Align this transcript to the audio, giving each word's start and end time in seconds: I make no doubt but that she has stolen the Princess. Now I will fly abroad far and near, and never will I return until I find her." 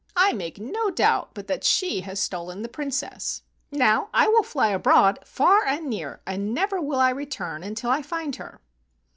I 0.15 0.33
make 0.33 0.57
no 0.59 0.89
doubt 0.89 1.35
but 1.35 1.45
that 1.45 1.63
she 1.63 2.01
has 2.01 2.19
stolen 2.19 2.63
the 2.63 2.67
Princess. 2.67 3.43
Now 3.71 4.09
I 4.15 4.27
will 4.29 4.41
fly 4.41 4.69
abroad 4.69 5.19
far 5.25 5.63
and 5.63 5.85
near, 5.91 6.21
and 6.25 6.55
never 6.55 6.81
will 6.81 6.99
I 6.99 7.11
return 7.11 7.61
until 7.61 7.91
I 7.91 8.01
find 8.01 8.35
her." 8.37 8.61